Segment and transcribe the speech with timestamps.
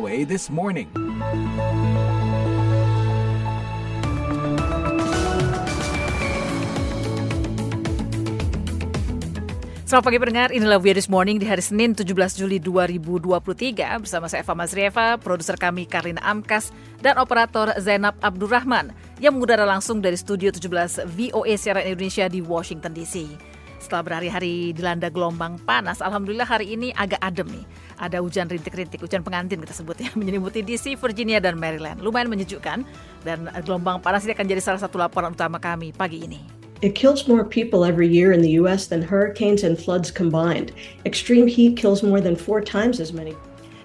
[0.00, 0.88] VOA This Morning.
[9.84, 14.40] Selamat pagi pendengar, inilah We This Morning di hari Senin 17 Juli 2023 bersama saya
[14.40, 16.72] Eva Mazrieva, produser kami Karlina Amkas,
[17.04, 22.96] dan operator Zainab Abdurrahman yang mengudara langsung dari Studio 17 VOA Siaran Indonesia di Washington
[22.96, 23.49] DC.
[23.90, 27.66] Setelah berhari-hari dilanda gelombang panas, Alhamdulillah hari ini agak adem nih.
[27.98, 31.98] Ada hujan rintik-rintik, hujan pengantin kita sebutnya, menyelimuti DC, Virginia, dan Maryland.
[31.98, 32.86] Lumayan menyejukkan,
[33.26, 36.38] dan gelombang panas ini akan jadi salah satu laporan utama kami pagi ini.
[36.86, 38.86] It kills more people every year in the U.S.
[38.86, 40.70] than hurricanes and floods combined.
[41.02, 43.34] Extreme heat kills more than four times as many.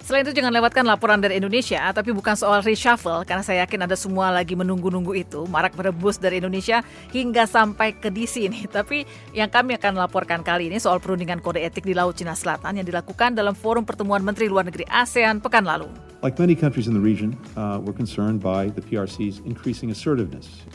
[0.05, 3.97] Selain itu jangan lewatkan laporan dari Indonesia, tapi bukan soal reshuffle, karena saya yakin ada
[3.97, 8.69] semua lagi menunggu-nunggu itu, marak berebus dari Indonesia hingga sampai ke DC ini.
[8.77, 9.01] Tapi
[9.33, 12.85] yang kami akan laporkan kali ini soal perundingan kode etik di Laut Cina Selatan yang
[12.85, 15.89] dilakukan dalam forum pertemuan Menteri Luar Negeri ASEAN pekan lalu.
[16.21, 20.69] Like many countries in the region, uh, we're concerned by the PRC's increasing assertiveness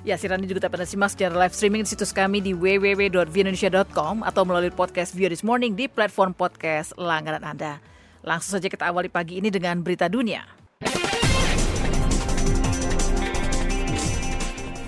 [0.00, 4.42] Ya, siaran ini juga dapat simak secara live streaming di situs kami di www.vindonesia.com atau
[4.48, 7.84] melalui podcast View This Morning di platform podcast langganan Anda.
[8.24, 10.40] Langsung saja kita awali pagi ini dengan berita dunia.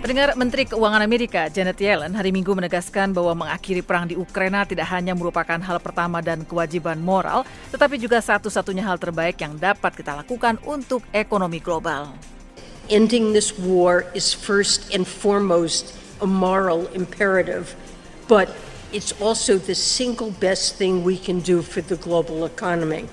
[0.00, 4.88] Pendengar Menteri Keuangan Amerika Janet Yellen hari Minggu menegaskan bahwa mengakhiri perang di Ukraina tidak
[4.96, 10.24] hanya merupakan hal pertama dan kewajiban moral, tetapi juga satu-satunya hal terbaik yang dapat kita
[10.24, 12.10] lakukan untuk ekonomi global
[12.91, 17.74] ending this war is first and foremost a moral imperative,
[18.27, 18.50] but
[18.94, 23.06] it's also the single best thing we can do for the global economy.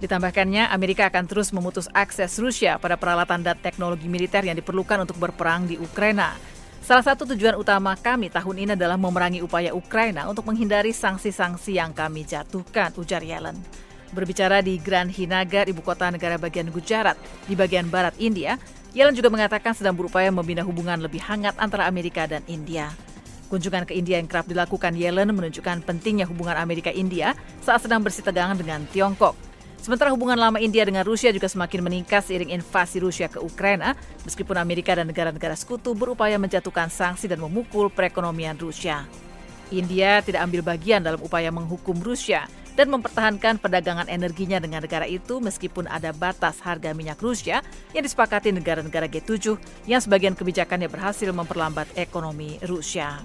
[0.00, 5.20] Ditambahkannya, Amerika akan terus memutus akses Rusia pada peralatan dan teknologi militer yang diperlukan untuk
[5.20, 6.40] berperang di Ukraina.
[6.80, 11.92] Salah satu tujuan utama kami tahun ini adalah memerangi upaya Ukraina untuk menghindari sanksi-sanksi yang
[11.92, 13.60] kami jatuhkan, ujar Yellen.
[14.10, 17.14] Berbicara di Grand Hinagar, ibu kota negara bagian Gujarat,
[17.46, 18.58] di bagian barat India,
[18.90, 22.90] Yellen juga mengatakan sedang berupaya membina hubungan lebih hangat antara Amerika dan India.
[23.46, 28.58] Kunjungan ke India yang kerap dilakukan Yellen menunjukkan pentingnya hubungan Amerika-India saat sedang bersih tegangan
[28.58, 29.38] dengan Tiongkok.
[29.78, 34.58] Sementara hubungan lama India dengan Rusia juga semakin meningkat seiring invasi Rusia ke Ukraina, meskipun
[34.58, 39.06] Amerika dan negara-negara sekutu berupaya menjatuhkan sanksi dan memukul perekonomian Rusia.
[39.70, 42.46] India tidak ambil bagian dalam upaya menghukum Rusia
[42.78, 47.60] dan mempertahankan perdagangan energinya dengan negara itu meskipun ada batas harga minyak Rusia
[47.92, 49.58] yang disepakati negara-negara G7
[49.90, 53.20] yang sebagian kebijakannya berhasil memperlambat ekonomi Rusia.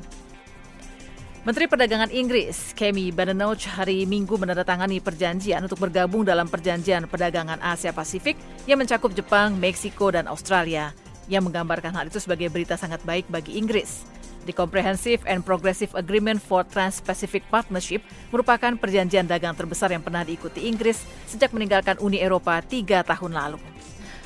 [1.46, 7.94] Menteri Perdagangan Inggris, Kemi Badenoch, hari Minggu menandatangani perjanjian untuk bergabung dalam Perjanjian Perdagangan Asia
[7.94, 8.34] Pasifik
[8.66, 10.90] yang mencakup Jepang, Meksiko, dan Australia,
[11.30, 14.10] yang menggambarkan hal itu sebagai berita sangat baik bagi Inggris.
[14.46, 20.70] The Comprehensive and Progressive Agreement for Trans-Pacific Partnership merupakan perjanjian dagang terbesar yang pernah diikuti
[20.70, 23.75] Inggris sejak meninggalkan Uni Eropa tiga tahun lalu.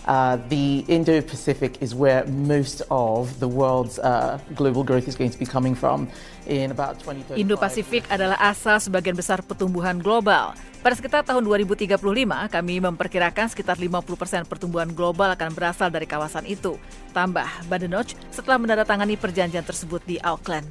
[0.10, 5.38] Uh, the Indo-Pacific is where most of the world's uh, global growth is going to
[5.38, 6.10] be coming from.
[6.50, 6.98] In about
[7.38, 10.58] Indo-Pasifik adalah asal sebagian besar pertumbuhan global.
[10.82, 12.02] Pada sekitar tahun 2035,
[12.50, 16.82] kami memperkirakan sekitar 50% pertumbuhan global akan berasal dari kawasan itu.
[17.14, 20.66] Tambah Badenoch setelah menandatangani perjanjian tersebut di Auckland.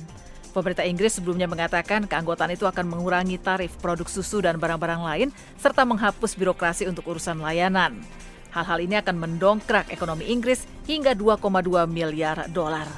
[0.50, 5.28] Pemerintah Inggris sebelumnya mengatakan keanggotaan itu akan mengurangi tarif produk susu dan barang-barang lain,
[5.62, 8.03] serta menghapus birokrasi untuk urusan layanan.
[8.53, 12.88] Hal-hal ini akan mendongkrak ekonomi Inggris hingga 2,2 miliar dolar.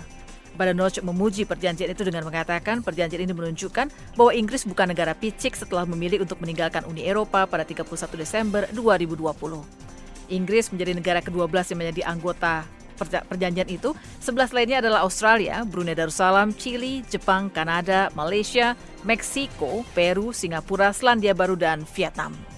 [0.54, 5.86] Badenoch memuji perjanjian itu dengan mengatakan perjanjian ini menunjukkan bahwa Inggris bukan negara picik setelah
[5.88, 7.88] memilih untuk meninggalkan Uni Eropa pada 31
[8.18, 9.30] Desember 2020.
[10.30, 12.54] Inggris menjadi negara ke-12 yang menjadi anggota
[13.00, 13.96] perjanjian itu.
[14.20, 18.76] 11 lainnya adalah Australia, Brunei Darussalam, Chili, Jepang, Kanada, Malaysia,
[19.08, 22.49] Meksiko, Peru, Singapura, Selandia Baru, dan Vietnam.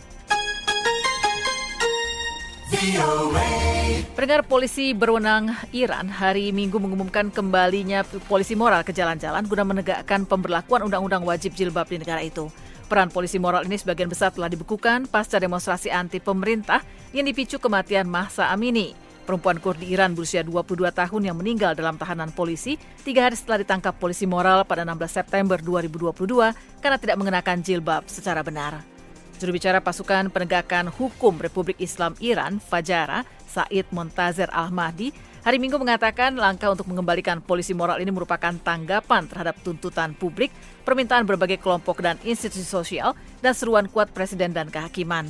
[4.13, 10.83] Pendengar polisi berwenang Iran hari Minggu mengumumkan kembalinya polisi moral ke jalan-jalan guna menegakkan pemberlakuan
[10.91, 12.51] undang-undang wajib jilbab di negara itu.
[12.91, 16.83] Peran polisi moral ini sebagian besar telah dibekukan pasca demonstrasi anti pemerintah
[17.15, 18.99] yang dipicu kematian Mahsa Amini.
[19.23, 22.75] Perempuan Kurdi Iran berusia 22 tahun yang meninggal dalam tahanan polisi
[23.07, 28.43] tiga hari setelah ditangkap polisi moral pada 16 September 2022 karena tidak mengenakan jilbab secara
[28.43, 28.92] benar.
[29.43, 35.11] Juru bicara pasukan penegakan hukum Republik Islam Iran, Fajara, Said Montazer Al-Mahdi,
[35.43, 40.55] hari Minggu mengatakan langkah untuk mengembalikan polisi moral ini merupakan tanggapan terhadap tuntutan publik,
[40.87, 45.27] permintaan berbagai kelompok dan institusi sosial, dan seruan kuat presiden dan kehakiman.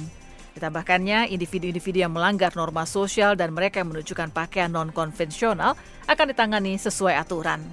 [0.60, 5.72] Ditambahkannya, individu-individu yang melanggar norma sosial dan mereka yang menunjukkan pakaian non-konvensional
[6.04, 7.64] akan ditangani sesuai aturan.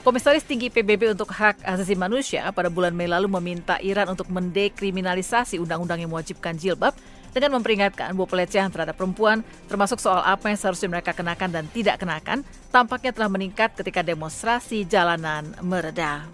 [0.00, 5.60] Komisaris Tinggi PBB untuk Hak Asasi Manusia pada bulan Mei lalu meminta Iran untuk mendekriminalisasi
[5.60, 6.96] undang-undang yang mewajibkan jilbab
[7.36, 12.00] dengan memperingatkan bahwa pelecehan terhadap perempuan, termasuk soal apa yang seharusnya mereka kenakan dan tidak
[12.00, 12.40] kenakan,
[12.72, 16.24] tampaknya telah meningkat ketika demonstrasi jalanan mereda.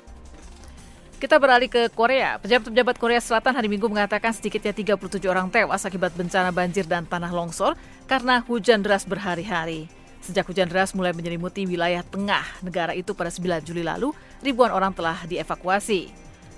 [1.19, 2.39] Kita beralih ke Korea.
[2.39, 7.35] Pejabat-pejabat Korea Selatan hari Minggu mengatakan sedikitnya 37 orang tewas akibat bencana banjir dan tanah
[7.35, 7.75] longsor
[8.07, 9.96] karena hujan deras berhari-hari.
[10.27, 14.11] Sejak hujan deras mulai menyelimuti wilayah tengah negara itu pada 9 Juli lalu,
[14.43, 16.11] ribuan orang telah dievakuasi.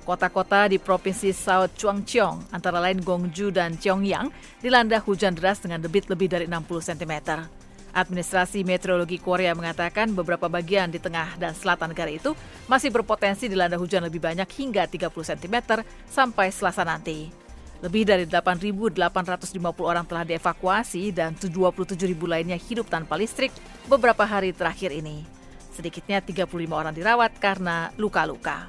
[0.08, 4.32] Kota-kota di Provinsi South Chungcheong, antara lain Gongju dan Cheongyang,
[4.64, 7.44] dilanda hujan deras dengan debit lebih dari 60 cm.
[7.92, 12.32] Administrasi Meteorologi Korea mengatakan beberapa bagian di tengah dan selatan negara itu
[12.72, 17.47] masih berpotensi dilanda hujan lebih banyak hingga 30 cm sampai Selasa nanti.
[17.78, 19.54] Lebih dari 8.850
[19.86, 21.94] orang telah dievakuasi dan 27.000
[22.26, 23.54] lainnya hidup tanpa listrik
[23.86, 25.22] beberapa hari terakhir ini.
[25.70, 28.66] Sedikitnya 35 orang dirawat karena luka-luka.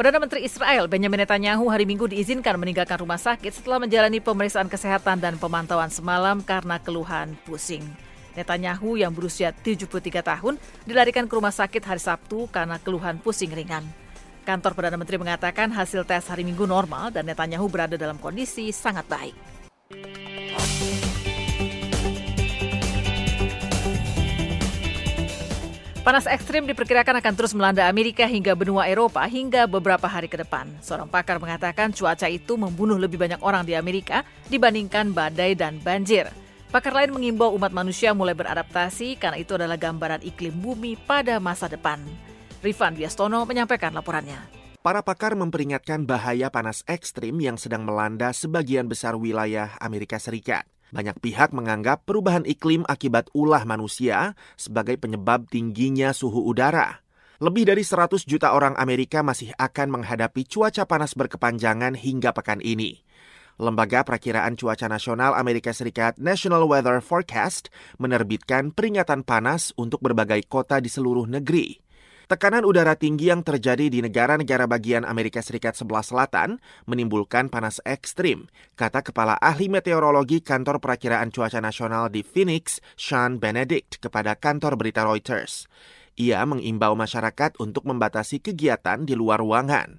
[0.00, 5.20] Perdana Menteri Israel Benjamin Netanyahu hari Minggu diizinkan meninggalkan rumah sakit setelah menjalani pemeriksaan kesehatan
[5.20, 7.84] dan pemantauan semalam karena keluhan pusing.
[8.32, 10.56] Netanyahu yang berusia 73 tahun
[10.88, 13.84] dilarikan ke rumah sakit hari Sabtu karena keluhan pusing ringan.
[14.50, 19.06] Kantor Perdana Menteri mengatakan hasil tes hari Minggu normal dan Netanyahu berada dalam kondisi sangat
[19.06, 19.30] baik.
[26.02, 30.66] Panas ekstrim diperkirakan akan terus melanda Amerika hingga benua Eropa hingga beberapa hari ke depan.
[30.82, 36.26] Seorang pakar mengatakan cuaca itu membunuh lebih banyak orang di Amerika dibandingkan badai dan banjir.
[36.74, 41.70] Pakar lain mengimbau umat manusia mulai beradaptasi karena itu adalah gambaran iklim bumi pada masa
[41.70, 42.02] depan.
[42.60, 44.36] Rifan Biastono menyampaikan laporannya.
[44.84, 50.68] Para pakar memperingatkan bahaya panas ekstrim yang sedang melanda sebagian besar wilayah Amerika Serikat.
[50.92, 57.00] Banyak pihak menganggap perubahan iklim akibat ulah manusia sebagai penyebab tingginya suhu udara.
[57.40, 63.00] Lebih dari 100 juta orang Amerika masih akan menghadapi cuaca panas berkepanjangan hingga pekan ini.
[63.56, 70.80] Lembaga Perakiraan Cuaca Nasional Amerika Serikat National Weather Forecast menerbitkan peringatan panas untuk berbagai kota
[70.80, 71.89] di seluruh negeri.
[72.30, 78.46] Tekanan udara tinggi yang terjadi di negara-negara bagian Amerika Serikat sebelah selatan menimbulkan panas ekstrim,
[78.78, 85.02] kata Kepala Ahli Meteorologi Kantor Perakiraan Cuaca Nasional di Phoenix, Sean Benedict, kepada kantor berita
[85.02, 85.66] Reuters.
[86.14, 89.98] Ia mengimbau masyarakat untuk membatasi kegiatan di luar ruangan.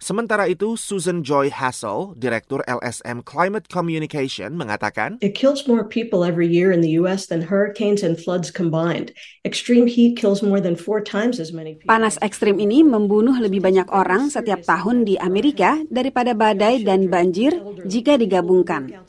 [0.00, 6.48] Sementara itu, Susan Joy Hassel, Direktur LSM Climate Communication, mengatakan, It kills more people every
[6.48, 7.28] year in the U.S.
[7.28, 9.12] than hurricanes and floods combined.
[9.44, 11.92] Extreme heat kills more than four times as many people.
[11.92, 17.52] Panas ekstrim ini membunuh lebih banyak orang setiap tahun di Amerika daripada badai dan banjir
[17.84, 19.04] jika digabungkan.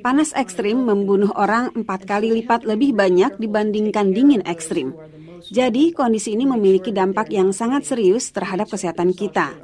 [0.00, 4.96] Panas ekstrim membunuh orang empat kali lipat lebih banyak dibandingkan dingin ekstrim.
[5.48, 9.56] Jadi, kondisi ini memiliki dampak yang sangat serius terhadap kesehatan kita.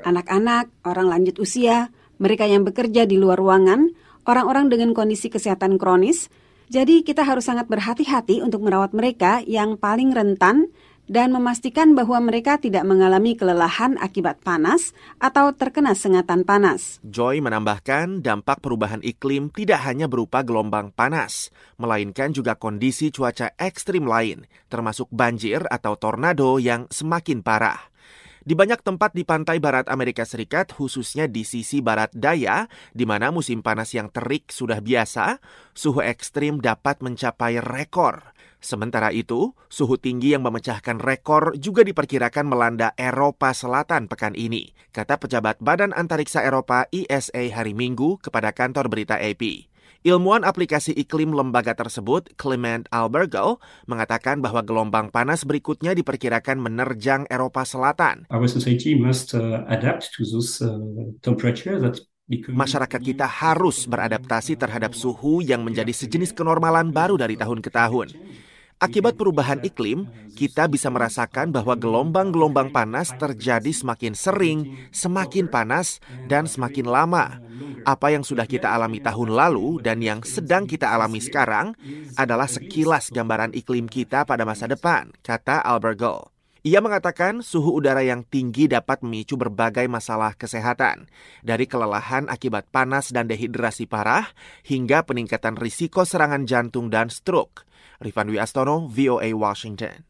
[0.00, 3.92] Anak-anak, orang lanjut usia, mereka yang bekerja di luar ruangan,
[4.24, 6.32] orang-orang dengan kondisi kesehatan kronis.
[6.72, 10.72] Jadi, kita harus sangat berhati-hati untuk merawat mereka yang paling rentan
[11.08, 17.00] dan memastikan bahwa mereka tidak mengalami kelelahan akibat panas atau terkena sengatan panas.
[17.02, 21.48] Joy menambahkan dampak perubahan iklim tidak hanya berupa gelombang panas,
[21.80, 27.97] melainkan juga kondisi cuaca ekstrim lain, termasuk banjir atau tornado yang semakin parah.
[28.48, 32.64] Di banyak tempat di pantai barat Amerika Serikat, khususnya di sisi barat daya,
[32.96, 35.36] di mana musim panas yang terik sudah biasa,
[35.76, 38.32] suhu ekstrim dapat mencapai rekor.
[38.56, 45.20] Sementara itu, suhu tinggi yang memecahkan rekor juga diperkirakan melanda Eropa Selatan pekan ini, kata
[45.20, 49.67] pejabat Badan Antariksa Eropa ESA hari Minggu kepada kantor berita AP.
[50.06, 53.58] Ilmuwan aplikasi iklim lembaga tersebut, Clement Albergo,
[53.90, 58.24] mengatakan bahwa gelombang panas berikutnya diperkirakan menerjang Eropa Selatan.
[58.30, 60.78] Our society must uh, adapt to those uh,
[61.20, 67.64] temperature that Masyarakat kita harus beradaptasi terhadap suhu yang menjadi sejenis kenormalan baru dari tahun
[67.64, 68.12] ke tahun.
[68.78, 70.06] Akibat perubahan iklim,
[70.38, 75.98] kita bisa merasakan bahwa gelombang-gelombang panas terjadi semakin sering, semakin panas,
[76.30, 77.42] dan semakin lama.
[77.82, 81.74] Apa yang sudah kita alami tahun lalu dan yang sedang kita alami sekarang
[82.14, 86.37] adalah sekilas gambaran iklim kita pada masa depan, kata Albert Gold.
[86.66, 91.06] Ia mengatakan suhu udara yang tinggi dapat memicu berbagai masalah kesehatan,
[91.46, 94.26] dari kelelahan akibat panas dan dehidrasi parah
[94.66, 97.62] hingga peningkatan risiko serangan jantung dan stroke.
[98.02, 100.07] Rifan Astono, VOA Washington.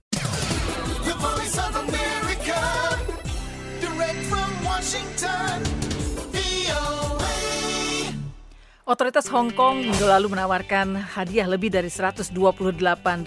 [8.89, 12.33] Otoritas Hong Kong minggu lalu menawarkan hadiah lebih dari 128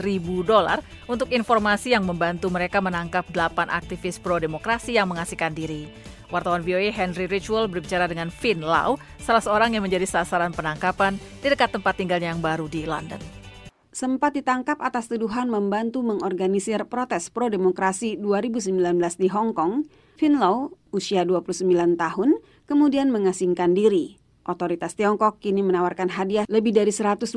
[0.01, 5.85] ribu dolar untuk informasi yang membantu mereka menangkap 8 aktivis pro-demokrasi yang mengasihkan diri.
[6.33, 11.53] Wartawan VOA Henry Ritual berbicara dengan Finn Lau, salah seorang yang menjadi sasaran penangkapan di
[11.53, 13.21] dekat tempat tinggalnya yang baru di London.
[13.93, 19.85] Sempat ditangkap atas tuduhan membantu mengorganisir protes pro-demokrasi 2019 di Hong Kong,
[20.17, 21.69] Finn Lau, usia 29
[22.01, 24.20] tahun, kemudian mengasingkan diri.
[24.41, 27.29] Otoritas Tiongkok kini menawarkan hadiah lebih dari 128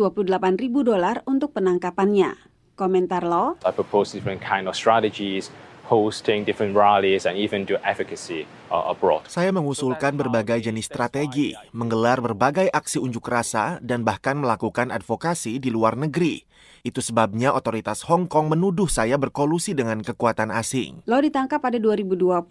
[0.57, 2.33] ribu dolar untuk penangkapannya.
[2.75, 5.53] Komentar Lau, I propose different kind of strategies
[5.85, 9.29] hosting different rallies and even do advocacy uh, abroad.
[9.29, 15.69] Saya mengusulkan berbagai jenis strategi, menggelar berbagai aksi unjuk rasa, dan bahkan melakukan advokasi di
[15.69, 16.45] luar negeri.
[16.85, 21.05] Itu sebabnya otoritas Hong Kong menuduh saya berkolusi dengan kekuatan asing.
[21.09, 22.45] Lo ditangkap pada 2020.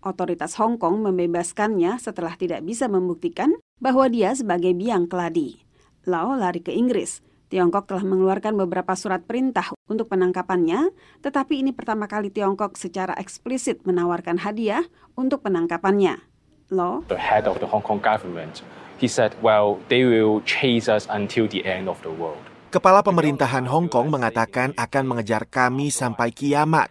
[0.00, 5.58] Otoritas Hong Kong membebaskannya setelah tidak bisa membuktikan bahwa dia sebagai biang keladi.
[6.06, 7.24] Lau lari ke Inggris.
[7.50, 13.82] Tiongkok telah mengeluarkan beberapa surat perintah untuk penangkapannya, tetapi ini pertama kali Tiongkok secara eksplisit
[13.82, 14.86] menawarkan hadiah
[15.18, 16.22] untuk penangkapannya.
[16.70, 18.62] Lo, The head of the Hong Kong government,
[19.02, 22.38] he said, well, they will chase us until the end of the world.
[22.70, 26.86] Kepala pemerintahan Hong Kong mengatakan akan mengejar kami sampai kiamat.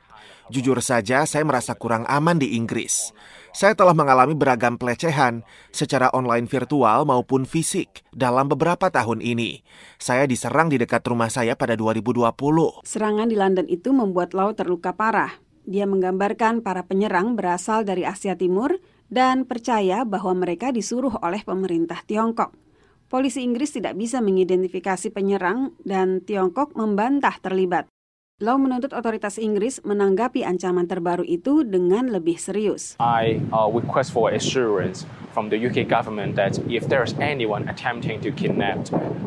[0.51, 3.15] Jujur saja, saya merasa kurang aman di Inggris.
[3.50, 5.41] Saya telah mengalami beragam pelecehan
[5.74, 9.65] secara online virtual maupun fisik dalam beberapa tahun ini.
[9.98, 12.86] Saya diserang di dekat rumah saya pada 2020.
[12.86, 15.34] serangan di London itu membuat Lau terluka parah.
[15.65, 18.77] Dia menggambarkan para penyerang berasal dari Asia Timur
[19.10, 22.53] dan percaya bahwa mereka disuruh oleh pemerintah Tiongkok.
[23.10, 27.89] Polisi Inggris tidak bisa mengidentifikasi penyerang dan Tiongkok membantah terlibat.
[28.39, 32.96] Lau menuntut otoritas Inggris menanggapi ancaman terbaru itu dengan lebih serius.
[32.96, 38.33] I uh, request for assurance from the UK government that if there's anyone attempting to
[38.33, 38.81] kidnap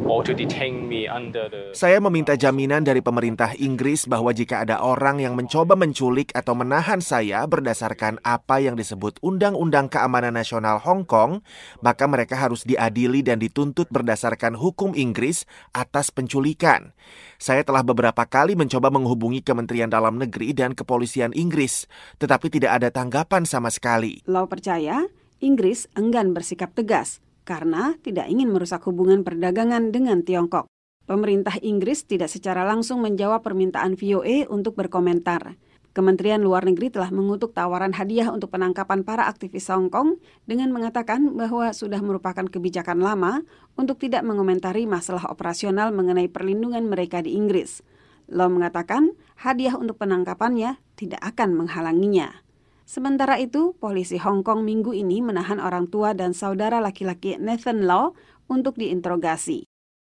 [0.07, 4.83] or to detain me under the Saya meminta jaminan dari pemerintah Inggris bahwa jika ada
[4.83, 11.07] orang yang mencoba menculik atau menahan saya berdasarkan apa yang disebut Undang-Undang Keamanan Nasional Hong
[11.07, 11.41] Kong,
[11.81, 16.93] maka mereka harus diadili dan dituntut berdasarkan hukum Inggris atas penculikan.
[17.39, 21.91] Saya telah beberapa kali mencoba menghubungi Kementerian Dalam Negeri dan Kepolisian Inggris,
[22.23, 24.23] tetapi tidak ada tanggapan sama sekali.
[24.31, 25.11] Lau percaya
[25.43, 30.71] Inggris enggan bersikap tegas karena tidak ingin merusak hubungan perdagangan dengan Tiongkok.
[31.03, 35.59] Pemerintah Inggris tidak secara langsung menjawab permintaan VOA untuk berkomentar.
[35.93, 41.35] Kementerian Luar Negeri telah mengutuk tawaran hadiah untuk penangkapan para aktivis Hong Kong dengan mengatakan
[41.37, 43.45] bahwa sudah merupakan kebijakan lama
[43.77, 47.85] untuk tidak mengomentari masalah operasional mengenai perlindungan mereka di Inggris.
[48.31, 52.41] Lau mengatakan hadiah untuk penangkapannya tidak akan menghalanginya.
[52.83, 58.13] Sementara itu, polisi Hong Kong minggu ini menahan orang tua dan saudara laki-laki Nathan Law
[58.51, 59.65] untuk diinterogasi.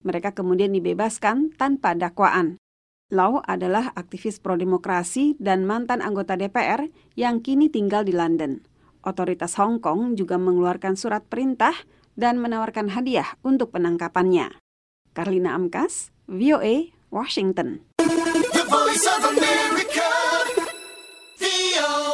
[0.05, 2.55] Mereka kemudian dibebaskan tanpa dakwaan.
[3.09, 8.61] Lau adalah aktivis pro-demokrasi dan mantan anggota DPR yang kini tinggal di London.
[9.01, 11.73] Otoritas Hong Kong juga mengeluarkan surat perintah
[12.13, 14.61] dan menawarkan hadiah untuk penangkapannya.
[15.17, 17.81] Karlina Amkas, VOA, Washington.
[17.97, 20.11] The voice of America,
[21.41, 22.08] VOA.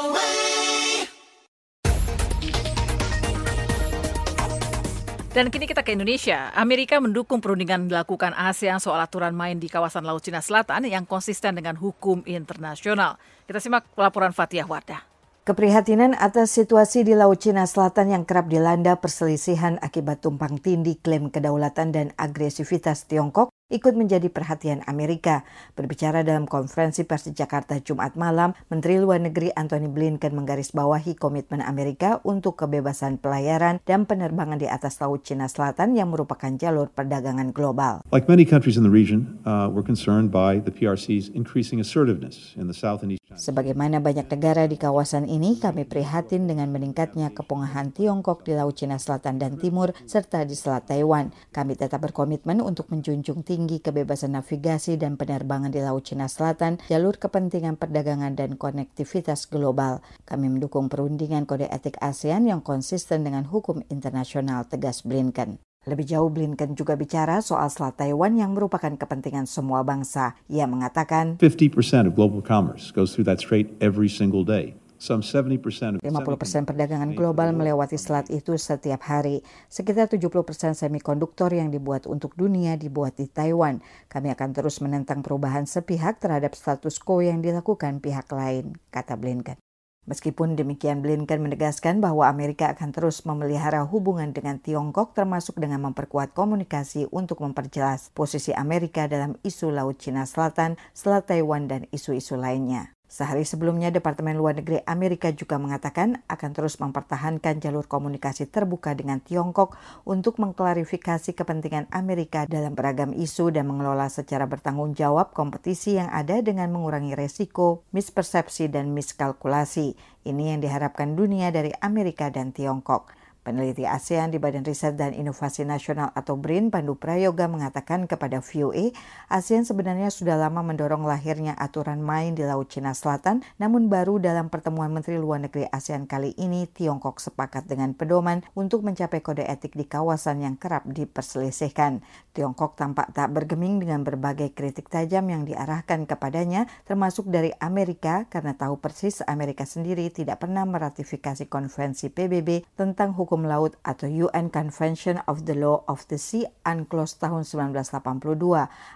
[5.35, 6.47] Dan kini kita ke Indonesia.
[6.55, 11.51] Amerika mendukung perundingan dilakukan ASEAN soal aturan main di kawasan Laut Cina Selatan yang konsisten
[11.59, 13.19] dengan hukum internasional.
[13.43, 15.03] Kita simak laporan Fatihah Wardah.
[15.43, 21.27] Keprihatinan atas situasi di Laut Cina Selatan yang kerap dilanda perselisihan akibat tumpang tindih klaim
[21.27, 25.41] kedaulatan dan agresivitas Tiongkok ikut menjadi perhatian Amerika.
[25.73, 31.65] Berbicara dalam konferensi pers di Jakarta Jumat malam, Menteri Luar Negeri Antony Blinken menggarisbawahi komitmen
[31.65, 37.49] Amerika untuk kebebasan pelayaran dan penerbangan di atas Laut Cina Selatan yang merupakan jalur perdagangan
[37.49, 38.05] global.
[38.13, 42.69] Like many countries in the region, uh, we're concerned by the PRC's increasing assertiveness in
[42.69, 43.41] the South and East China.
[43.41, 49.01] Sebagaimana banyak negara di kawasan ini, kami prihatin dengan meningkatnya kepungahan Tiongkok di Laut Cina
[49.01, 51.33] Selatan dan Timur serta di Selat Taiwan.
[51.49, 57.15] Kami tetap berkomitmen untuk menjunjung tinggi kebebasan navigasi dan penerbangan di Laut Cina Selatan, jalur
[57.15, 60.03] kepentingan perdagangan dan konektivitas global.
[60.27, 65.63] Kami mendukung perundingan kode etik ASEAN yang konsisten dengan hukum internasional, tegas Blinken.
[65.85, 70.33] Lebih jauh Blinken juga bicara soal Selat Taiwan yang merupakan kepentingan semua bangsa.
[70.49, 74.73] Ia mengatakan 50% of global commerce goes through that strait every single day.
[75.05, 79.45] Some 70% of 50% perdagangan global melewati selat itu setiap hari.
[79.69, 80.33] Sekitar 70%
[80.73, 83.85] semikonduktor yang dibuat untuk dunia dibuat di Taiwan.
[84.09, 89.61] Kami akan terus menentang perubahan sepihak terhadap status quo yang dilakukan pihak lain, kata Blinken.
[90.09, 96.33] Meskipun demikian, Blinken menegaskan bahwa Amerika akan terus memelihara hubungan dengan Tiongkok termasuk dengan memperkuat
[96.33, 102.94] komunikasi untuk memperjelas posisi Amerika dalam isu Laut Cina Selatan, Selat Taiwan, dan isu-isu lainnya.
[103.05, 109.21] Sehari sebelumnya, Departemen Luar Negeri Amerika juga mengatakan akan terus mempertahankan jalur komunikasi terbuka dengan
[109.21, 109.77] Tiongkok
[110.09, 116.41] untuk mengklarifikasi kepentingan Amerika dalam beragam isu dan mengelola secara bertanggung jawab kompetisi yang ada
[116.41, 119.93] dengan mengurangi resiko, mispersepsi, dan miskalkulasi.
[120.25, 123.24] Ini yang diharapkan dunia dari Amerika dan Tiongkok.
[123.45, 128.89] Peneliti ASEAN di Badan Riset dan Inovasi Nasional atau BRIN, Pandu Prayoga mengatakan kepada VOA,
[129.29, 134.49] ASEAN sebenarnya sudah lama mendorong lahirnya aturan main di Laut Cina Selatan, namun baru dalam
[134.49, 139.77] pertemuan Menteri Luar Negeri ASEAN kali ini, Tiongkok sepakat dengan pedoman untuk mencapai kode etik
[139.77, 142.01] di kawasan yang kerap diperselisihkan.
[142.33, 148.57] Tiongkok tampak tak bergeming dengan berbagai kritik tajam yang diarahkan kepadanya, termasuk dari Amerika, karena
[148.57, 154.47] tahu persis Amerika sendiri tidak pernah meratifikasi konvensi PBB tentang hukum Hukum Laut atau UN
[154.47, 158.31] Convention of the Law of the Sea UNCLOS tahun 1982.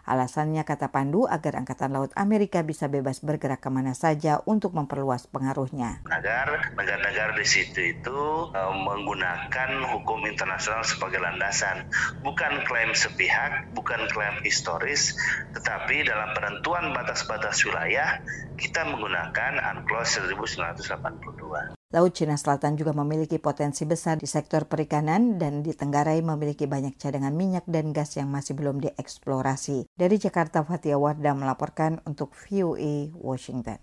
[0.08, 5.28] Alasannya kata Pandu agar Angkatan Laut Amerika bisa bebas bergerak ke mana saja untuk memperluas
[5.28, 6.00] pengaruhnya.
[6.08, 11.92] Agar negara-negara di situ itu uh, menggunakan hukum internasional sebagai landasan,
[12.24, 15.20] bukan klaim sepihak, bukan klaim historis,
[15.52, 18.24] tetapi dalam penentuan batas-batas wilayah
[18.56, 20.24] kita menggunakan UNCLOS
[20.56, 21.79] 1982.
[21.90, 27.02] Laut Cina Selatan juga memiliki potensi besar di sektor perikanan dan di Tenggarai memiliki banyak
[27.02, 29.90] cadangan minyak dan gas yang masih belum dieksplorasi.
[29.98, 33.82] Dari Jakarta, Fatia Wardah melaporkan untuk VOA Washington.